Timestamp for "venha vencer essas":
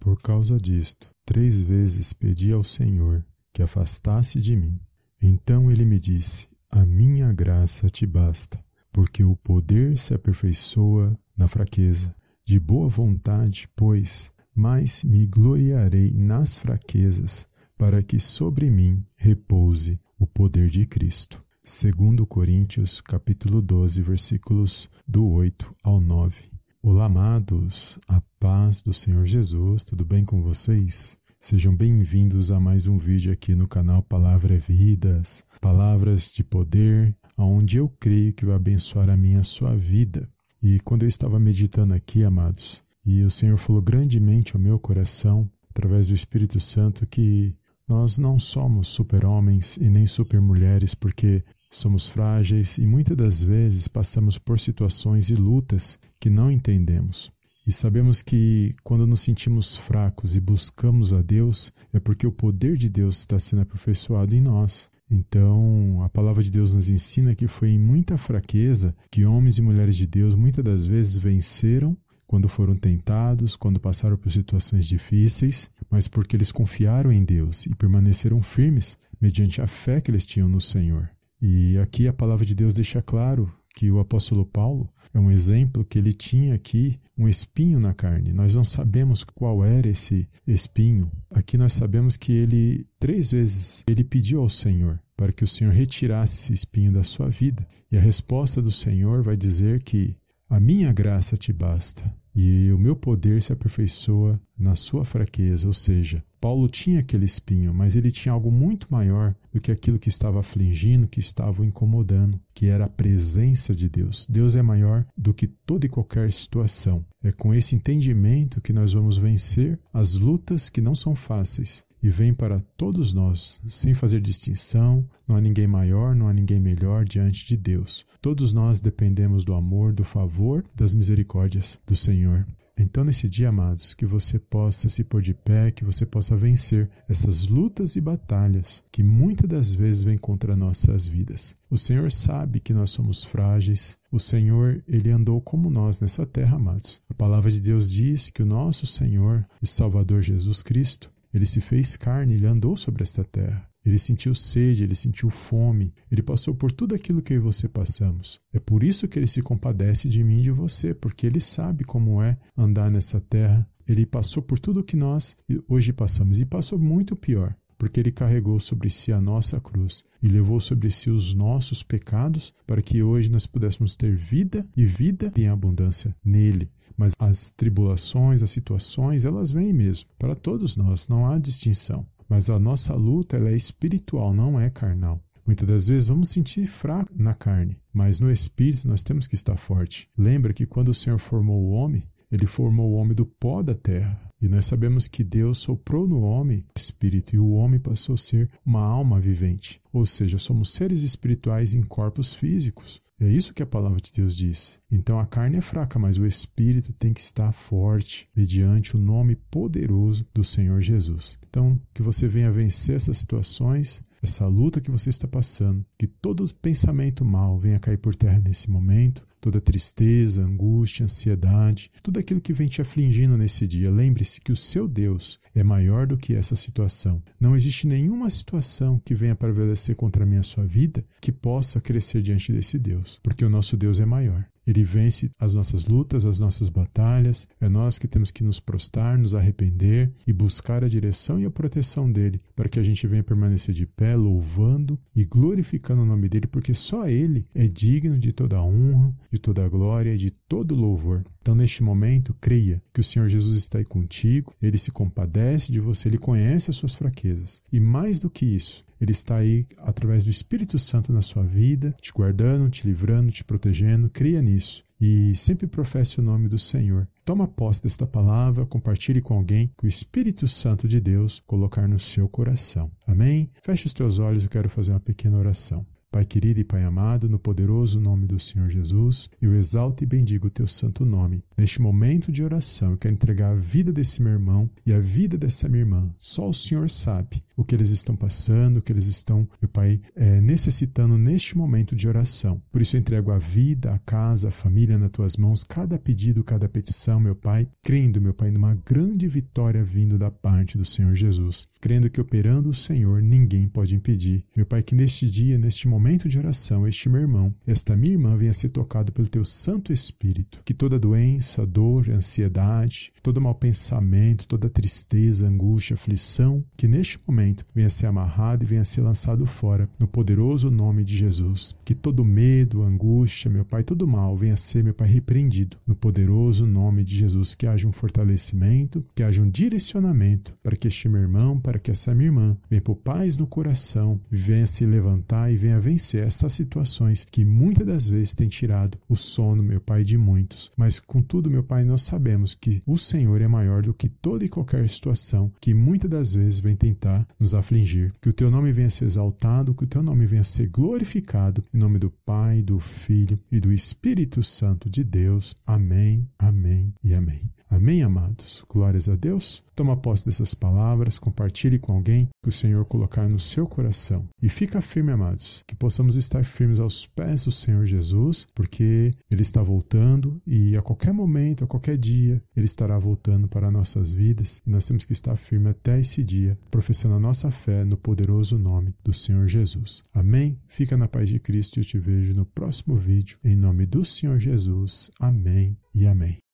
212.26-213.18, 335.56-336.52